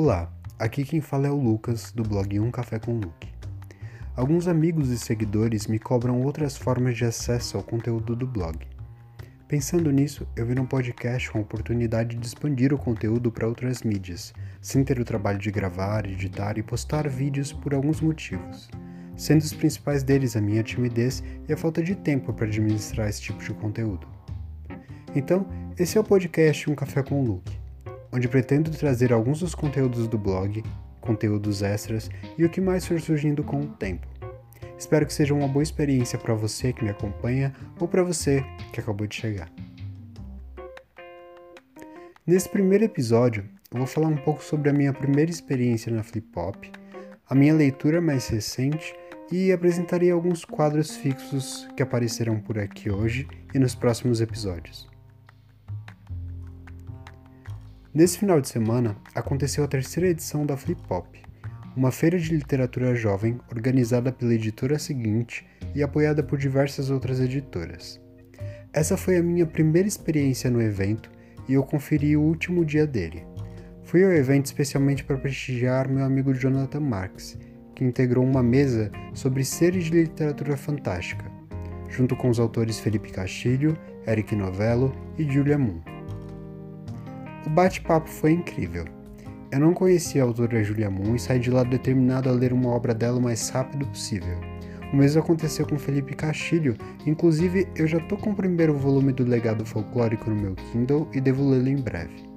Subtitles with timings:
[0.00, 3.26] Olá, aqui quem fala é o Lucas, do blog Um Café com Luke.
[4.14, 8.64] Alguns amigos e seguidores me cobram outras formas de acesso ao conteúdo do blog.
[9.48, 13.82] Pensando nisso, eu vi um podcast com a oportunidade de expandir o conteúdo para outras
[13.82, 18.70] mídias, sem ter o trabalho de gravar, editar e postar vídeos por alguns motivos,
[19.16, 23.22] sendo os principais deles a minha timidez e a falta de tempo para administrar esse
[23.22, 24.06] tipo de conteúdo.
[25.12, 25.44] Então,
[25.76, 27.57] esse é o podcast Um Café com Luke
[28.18, 30.64] onde pretendo trazer alguns dos conteúdos do blog,
[31.00, 34.08] conteúdos extras e o que mais for surgindo com o tempo.
[34.76, 38.80] Espero que seja uma boa experiência para você que me acompanha ou para você que
[38.80, 39.48] acabou de chegar.
[42.26, 46.28] Nesse primeiro episódio, eu vou falar um pouco sobre a minha primeira experiência na Flip
[46.36, 46.56] Hop,
[47.28, 48.96] a minha leitura mais recente
[49.30, 54.97] e apresentarei alguns quadros fixos que aparecerão por aqui hoje e nos próximos episódios.
[57.94, 61.06] Nesse final de semana, aconteceu a terceira edição da Flip Hop,
[61.74, 67.98] uma feira de literatura jovem organizada pela editora seguinte e apoiada por diversas outras editoras.
[68.74, 71.10] Essa foi a minha primeira experiência no evento
[71.48, 73.24] e eu conferi o último dia dele.
[73.84, 77.38] Fui ao evento especialmente para prestigiar meu amigo Jonathan Marks,
[77.74, 81.24] que integrou uma mesa sobre seres de literatura fantástica,
[81.88, 85.97] junto com os autores Felipe Castilho, Eric Novello e Julia Moon.
[87.46, 88.84] O bate-papo foi incrível.
[89.50, 92.68] Eu não conhecia a autora Julia Moon e saí de lá determinado a ler uma
[92.68, 94.38] obra dela o mais rápido possível.
[94.92, 99.24] O mesmo aconteceu com Felipe Castilho, inclusive eu já tô com o primeiro volume do
[99.24, 102.28] Legado Folclórico no meu Kindle e devo lê-lo em breve.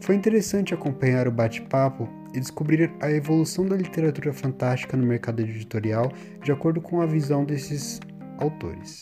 [0.00, 6.10] Foi interessante acompanhar o bate-papo e descobrir a evolução da literatura fantástica no mercado editorial
[6.42, 8.00] de acordo com a visão desses
[8.38, 9.00] autores.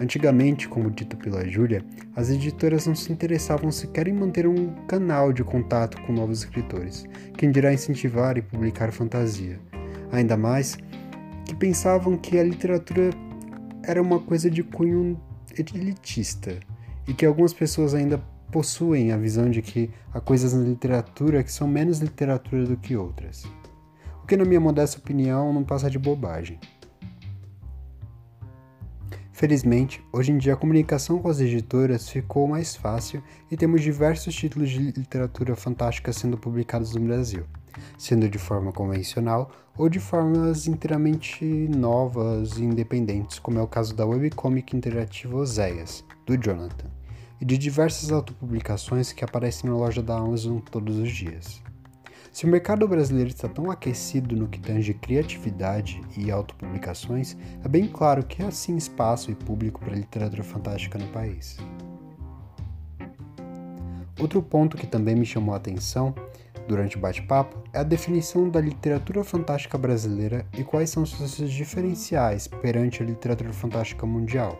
[0.00, 1.84] Antigamente, como dito pela Júlia,
[2.16, 7.04] as editoras não se interessavam sequer em manter um canal de contato com novos escritores,
[7.36, 9.60] quem dirá incentivar e publicar fantasia.
[10.12, 10.76] Ainda mais
[11.46, 13.10] que pensavam que a literatura
[13.82, 15.20] era uma coisa de cunho
[15.58, 16.58] elitista
[17.06, 21.52] e que algumas pessoas ainda possuem a visão de que há coisas na literatura que
[21.52, 23.44] são menos literatura do que outras.
[24.22, 26.58] O que, na minha modesta opinião, não passa de bobagem.
[29.40, 34.34] Felizmente, hoje em dia a comunicação com as editoras ficou mais fácil e temos diversos
[34.34, 37.46] títulos de literatura fantástica sendo publicados no Brasil,
[37.96, 43.96] sendo de forma convencional ou de formas inteiramente novas e independentes, como é o caso
[43.96, 46.90] da webcomic interativa Oséias, do Jonathan,
[47.40, 51.62] e de diversas autopublicações que aparecem na loja da Amazon todos os dias.
[52.32, 57.88] Se o mercado brasileiro está tão aquecido no que tange criatividade e autopublicações, é bem
[57.88, 61.56] claro que há sim espaço e público para literatura fantástica no país.
[64.20, 66.14] Outro ponto que também me chamou a atenção
[66.68, 72.46] durante o bate-papo é a definição da literatura fantástica brasileira e quais são seus diferenciais
[72.46, 74.56] perante a literatura fantástica mundial.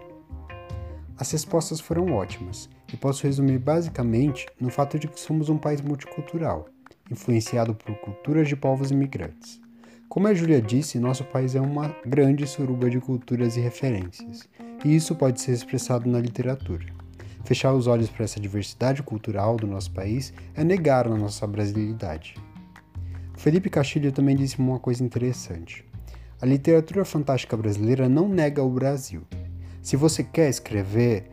[1.16, 5.80] As respostas foram ótimas e posso resumir basicamente no fato de que somos um país
[5.80, 6.66] multicultural
[7.10, 9.60] influenciado por culturas de povos imigrantes.
[10.08, 14.48] Como a Júlia disse, nosso país é uma grande suruba de culturas e referências,
[14.84, 16.84] e isso pode ser expressado na literatura.
[17.44, 22.34] Fechar os olhos para essa diversidade cultural do nosso país é negar a nossa brasilidade.
[23.36, 25.84] Felipe Castilho também disse uma coisa interessante.
[26.42, 29.22] A literatura fantástica brasileira não nega o Brasil.
[29.80, 31.30] Se você quer escrever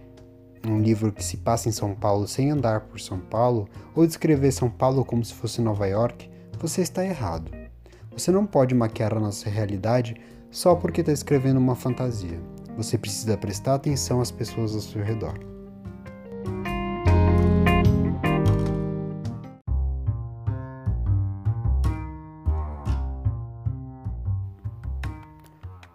[0.70, 4.52] um livro que se passa em São Paulo sem andar por São Paulo, ou descrever
[4.52, 6.30] São Paulo como se fosse Nova York,
[6.60, 7.52] você está errado.
[8.12, 10.16] Você não pode maquiar a nossa realidade
[10.50, 12.40] só porque está escrevendo uma fantasia.
[12.76, 15.40] Você precisa prestar atenção às pessoas ao seu redor.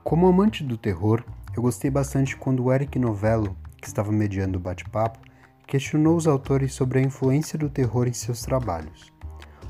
[0.05, 1.25] Como amante do terror,
[1.56, 5.19] eu gostei bastante quando o Eric Novello que estava mediando o bate-papo,
[5.67, 9.12] questionou os autores sobre a influência do terror em seus trabalhos.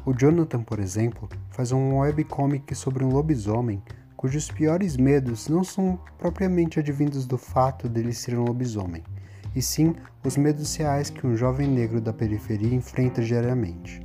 [0.05, 3.82] O Jonathan, por exemplo, faz um webcomic sobre um lobisomem
[4.23, 9.03] cujos piores medos não são propriamente advindos do fato dele ser um lobisomem,
[9.56, 14.00] e sim os medos reais que um jovem negro da periferia enfrenta diariamente.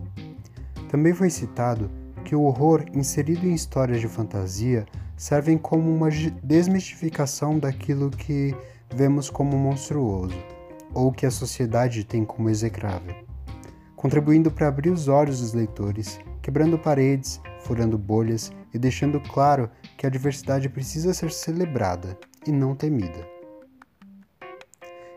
[0.89, 1.91] Também foi citado
[2.23, 6.09] que o horror inserido em histórias de fantasia servem como uma
[6.41, 8.55] desmistificação daquilo que
[8.93, 10.37] vemos como monstruoso,
[10.93, 13.15] ou que a sociedade tem como execrável,
[13.95, 20.07] contribuindo para abrir os olhos dos leitores, quebrando paredes, furando bolhas e deixando claro que
[20.07, 23.37] a diversidade precisa ser celebrada e não temida.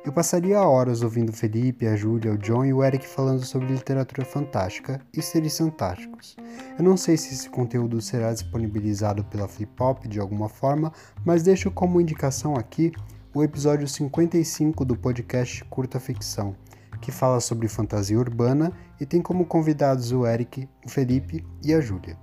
[0.02, 4.24] Eu passaria horas ouvindo Felipe, a Júlia, o John e o Eric falando sobre literatura
[4.24, 6.36] fantástica e seres fantásticos.
[6.78, 10.90] Eu não sei se esse conteúdo será disponibilizado pela Flip de alguma forma,
[11.22, 12.92] mas deixo como indicação aqui
[13.32, 16.56] o episódio 55 do podcast Curta Ficção,
[17.00, 21.80] que fala sobre fantasia urbana e tem como convidados o Eric, o Felipe e a
[21.80, 22.18] Júlia.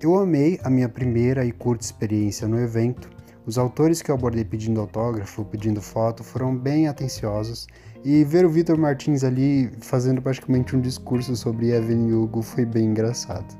[0.00, 3.08] Eu amei a minha primeira e curta experiência no evento.
[3.46, 7.68] Os autores que eu abordei pedindo autógrafo, pedindo foto, foram bem atenciosos
[8.04, 12.86] e ver o Vitor Martins ali fazendo praticamente um discurso sobre Evelyn Hugo foi bem
[12.86, 13.56] engraçado.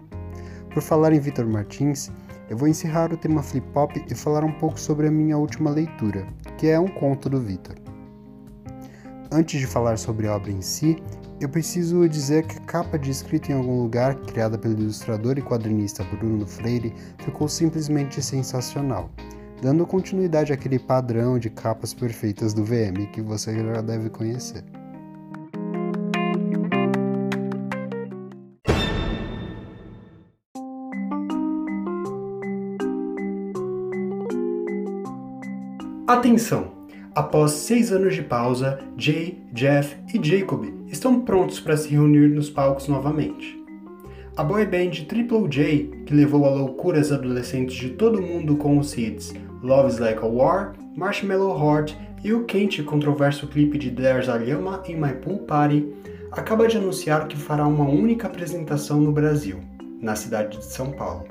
[0.75, 2.11] Por falar em Vitor Martins,
[2.53, 5.71] eu vou encerrar o tema flip hop e falar um pouco sobre a minha última
[5.71, 6.27] leitura,
[6.59, 7.75] que é um conto do Vitor.
[9.31, 11.03] Antes de falar sobre a obra em si,
[11.41, 15.43] eu preciso dizer que a capa de escrito em algum lugar, criada pelo ilustrador e
[15.43, 16.93] quadrinista Bruno Freire,
[17.25, 19.11] ficou simplesmente sensacional,
[19.63, 24.63] dando continuidade àquele padrão de capas perfeitas do VM que você já deve conhecer.
[36.13, 36.73] Atenção!
[37.15, 42.51] Após seis anos de pausa, Jay, Jeff e Jacob estão prontos para se reunir nos
[42.51, 43.59] palcos novamente.
[44.37, 48.95] A boy band Triple J, que levou a loucuras adolescentes de todo mundo com os
[48.95, 49.33] hits
[49.63, 54.37] Love's Like a War, Marshmallow Heart e o quente e controverso clipe de There's a
[54.37, 55.95] Llama in My Pool Party,
[56.31, 59.61] acaba de anunciar que fará uma única apresentação no Brasil,
[59.99, 61.25] na cidade de São Paulo.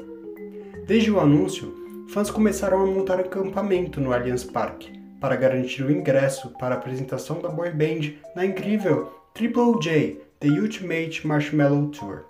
[0.88, 1.81] Desde o anúncio,
[2.12, 7.40] fãs começaram a montar acampamento no Allianz Parque, para garantir o ingresso para a apresentação
[7.40, 12.25] da boy band na incrível Triple J The Ultimate Marshmallow Tour.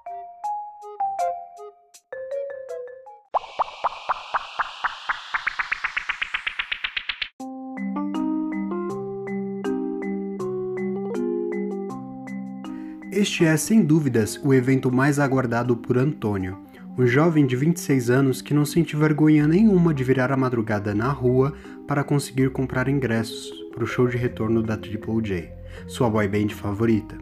[13.11, 16.59] Este é, sem dúvidas, o evento mais aguardado por Antônio,
[16.97, 21.09] um jovem de 26 anos que não sente vergonha nenhuma de virar a madrugada na
[21.09, 21.53] rua
[21.87, 25.49] para conseguir comprar ingressos para o show de retorno da Triple J,
[25.87, 27.17] sua boy band favorita.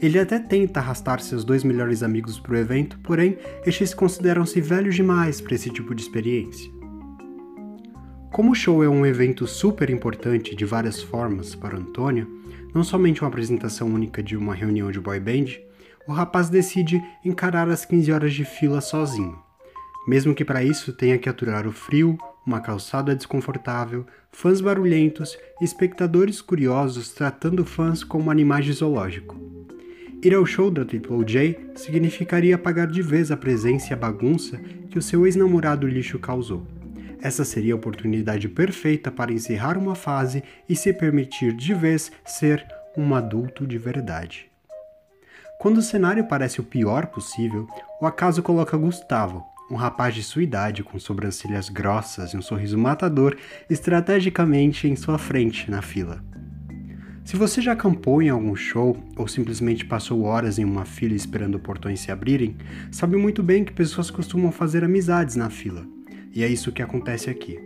[0.00, 4.94] Ele até tenta arrastar seus dois melhores amigos para o evento, porém, estes consideram-se velhos
[4.94, 6.70] demais para esse tipo de experiência.
[8.32, 12.28] Como o show é um evento super importante de várias formas para Antônio,
[12.74, 15.46] não somente uma apresentação única de uma reunião de boy band,
[16.06, 19.38] o rapaz decide encarar as 15 horas de fila sozinho,
[20.06, 22.16] mesmo que para isso tenha que aturar o frio,
[22.46, 29.36] uma calçada desconfortável, fãs barulhentos e espectadores curiosos tratando fãs como animais de zoológico.
[30.22, 34.58] Ir ao show da Triple J significaria apagar de vez a presença e a bagunça
[34.90, 36.66] que o seu ex-namorado lixo causou.
[37.20, 42.64] Essa seria a oportunidade perfeita para encerrar uma fase e se permitir de vez ser
[42.96, 44.50] um adulto de verdade.
[45.58, 47.66] Quando o cenário parece o pior possível,
[48.00, 52.76] o acaso coloca Gustavo, um rapaz de sua idade com sobrancelhas grossas e um sorriso
[52.76, 53.36] matador,
[53.68, 56.22] estrategicamente em sua frente na fila.
[57.24, 61.58] Se você já acampou em algum show ou simplesmente passou horas em uma fila esperando
[61.58, 62.56] portões se abrirem,
[62.92, 65.84] sabe muito bem que pessoas costumam fazer amizades na fila.
[66.32, 67.58] E é isso que acontece aqui.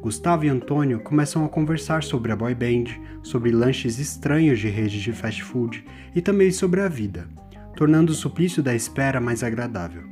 [0.00, 2.84] Gustavo e Antônio começam a conversar sobre a boy band,
[3.20, 5.84] sobre lanches estranhos de redes de fast food
[6.14, 7.28] e também sobre a vida,
[7.78, 10.02] tornando o suplício da espera mais agradável.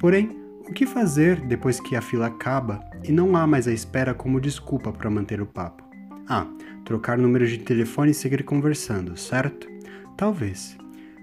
[0.00, 0.34] Porém,
[0.66, 4.40] o que fazer depois que a fila acaba e não há mais a espera como
[4.40, 5.84] desculpa para manter o papo?
[6.26, 6.46] Ah,
[6.86, 9.68] trocar números de telefone e seguir conversando, certo?
[10.16, 10.74] Talvez.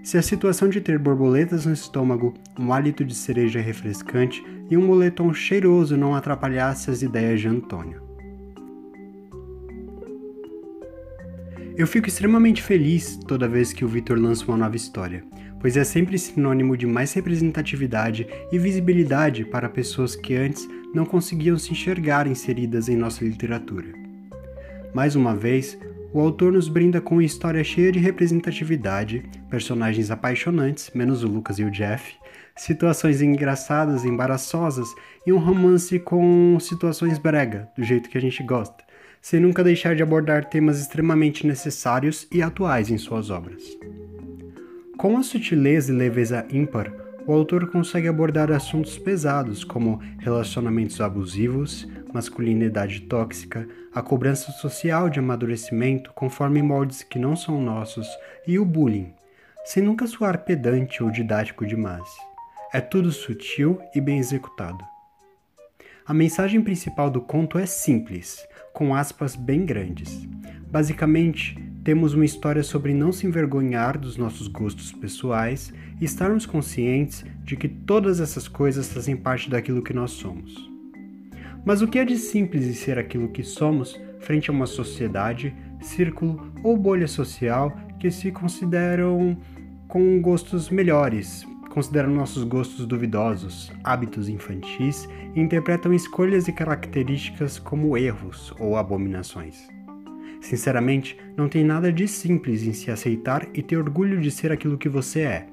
[0.04, 4.86] Se a situação de ter borboletas no estômago, um hálito de cereja refrescante e um
[4.86, 8.03] moletom cheiroso não atrapalhasse as ideias de Antônio.
[11.76, 15.24] Eu fico extremamente feliz toda vez que o Victor lança uma nova história,
[15.60, 21.58] pois é sempre sinônimo de mais representatividade e visibilidade para pessoas que antes não conseguiam
[21.58, 23.88] se enxergar inseridas em nossa literatura.
[24.94, 25.76] Mais uma vez,
[26.14, 31.58] o autor nos brinda com uma história cheia de representatividade, personagens apaixonantes, menos o Lucas
[31.58, 32.14] e o Jeff,
[32.56, 34.88] situações engraçadas, embaraçosas
[35.26, 38.83] e um romance com situações brega, do jeito que a gente gosta,
[39.24, 43.64] sem nunca deixar de abordar temas extremamente necessários e atuais em suas obras.
[44.98, 46.94] Com a sutileza e leveza ímpar,
[47.26, 53.66] o autor consegue abordar assuntos pesados como relacionamentos abusivos, masculinidade tóxica,
[53.96, 58.08] a cobrança social de amadurecimento conforme moldes que não são nossos
[58.46, 59.14] e o bullying,
[59.64, 62.10] sem nunca soar pedante ou didático demais.
[62.74, 64.84] É tudo sutil e bem executado.
[66.06, 70.28] A mensagem principal do conto é simples, com aspas bem grandes.
[70.70, 77.24] Basicamente, temos uma história sobre não se envergonhar dos nossos gostos pessoais e estarmos conscientes
[77.44, 80.54] de que todas essas coisas fazem parte daquilo que nós somos.
[81.66, 85.54] Mas o que é de simples em ser aquilo que somos frente a uma sociedade,
[85.80, 89.38] círculo ou bolha social que se consideram
[89.88, 97.98] com gostos melhores, consideram nossos gostos duvidosos, hábitos infantis e interpretam escolhas e características como
[97.98, 99.68] erros ou abominações.
[100.40, 104.78] Sinceramente, não tem nada de simples em se aceitar e ter orgulho de ser aquilo
[104.78, 105.48] que você é.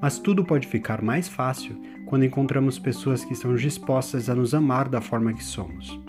[0.00, 1.76] Mas tudo pode ficar mais fácil
[2.06, 6.00] quando encontramos pessoas que estão dispostas a nos amar da forma que somos.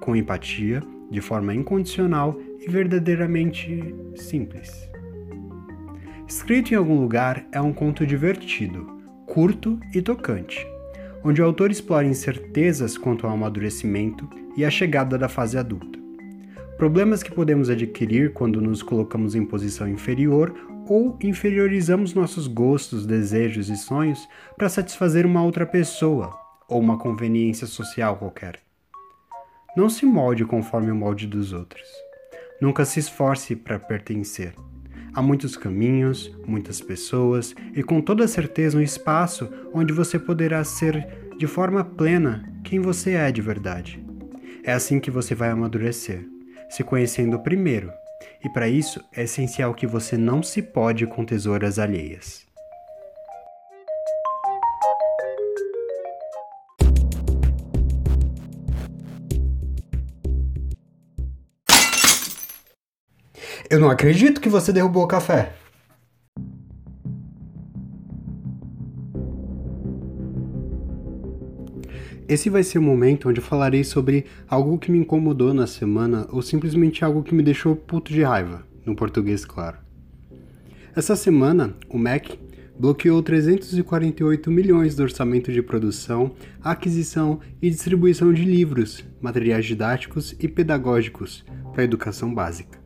[0.00, 4.90] Com empatia, de forma incondicional e verdadeiramente simples.
[6.28, 8.86] Escrito em algum lugar é um conto divertido,
[9.26, 10.64] curto e tocante,
[11.24, 15.98] onde o autor explora incertezas quanto ao amadurecimento e a chegada da fase adulta
[16.78, 20.54] problemas que podemos adquirir quando nos colocamos em posição inferior
[20.88, 27.66] ou inferiorizamos nossos gostos, desejos e sonhos para satisfazer uma outra pessoa ou uma conveniência
[27.66, 28.60] social qualquer.
[29.76, 31.86] Não se molde conforme o molde dos outros.
[32.60, 34.54] Nunca se esforce para pertencer.
[35.12, 41.06] Há muitos caminhos, muitas pessoas e com toda certeza um espaço onde você poderá ser
[41.36, 44.04] de forma plena quem você é de verdade.
[44.64, 46.24] É assim que você vai amadurecer
[46.68, 47.90] se conhecendo primeiro,
[48.44, 52.47] e para isso é essencial que você não se pode com tesouras alheias.
[63.70, 65.52] Eu não acredito que você derrubou o café.
[72.26, 76.26] Esse vai ser o momento onde eu falarei sobre algo que me incomodou na semana
[76.30, 79.76] ou simplesmente algo que me deixou puto de raiva, no português claro.
[80.96, 82.38] Essa semana, o MEC
[82.78, 86.32] bloqueou 348 milhões do orçamento de produção,
[86.62, 92.77] aquisição e distribuição de livros, materiais didáticos e pedagógicos para a educação básica.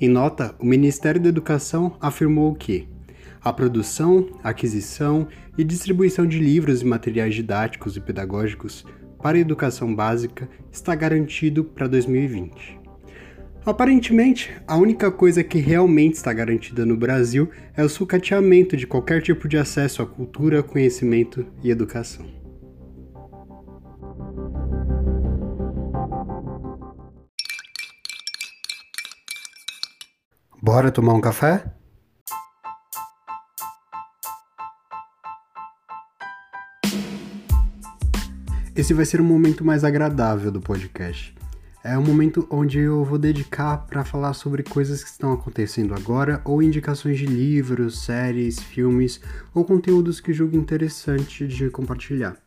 [0.00, 2.88] Em nota, o Ministério da Educação afirmou que
[3.40, 8.84] a produção, aquisição e distribuição de livros e materiais didáticos e pedagógicos
[9.22, 12.80] para a educação básica está garantido para 2020.
[13.64, 19.22] Aparentemente, a única coisa que realmente está garantida no Brasil é o sucateamento de qualquer
[19.22, 22.43] tipo de acesso à cultura, conhecimento e educação.
[30.64, 31.62] Bora tomar um café?
[38.74, 41.36] Esse vai ser um momento mais agradável do podcast.
[41.84, 46.40] É um momento onde eu vou dedicar para falar sobre coisas que estão acontecendo agora
[46.46, 49.20] ou indicações de livros, séries, filmes
[49.52, 52.38] ou conteúdos que julgo interessante de compartilhar.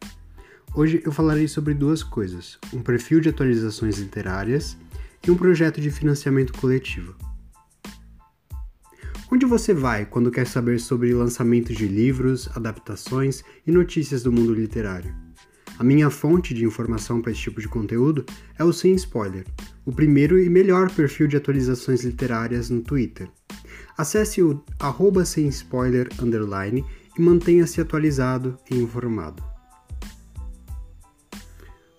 [0.73, 4.75] Hoje eu falarei sobre duas coisas: um perfil de atualizações literárias
[5.23, 7.26] e um projeto de financiamento coletivo.
[9.29, 14.53] Onde você vai quando quer saber sobre lançamentos de livros, adaptações e notícias do mundo
[14.53, 15.13] literário?
[15.77, 18.25] A minha fonte de informação para esse tipo de conteúdo
[18.57, 19.45] é o Sem Spoiler,
[19.85, 23.29] o primeiro e melhor perfil de atualizações literárias no Twitter.
[23.97, 26.85] Acesse o arroba sem spoiler underline
[27.17, 29.43] e mantenha-se atualizado e informado.